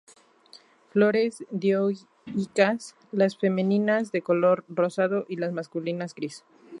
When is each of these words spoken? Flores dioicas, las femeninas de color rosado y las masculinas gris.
Flores 0.89 1.43
dioicas, 1.51 2.95
las 3.11 3.37
femeninas 3.37 4.11
de 4.11 4.23
color 4.23 4.65
rosado 4.67 5.27
y 5.29 5.35
las 5.35 5.53
masculinas 5.53 6.15
gris. 6.15 6.43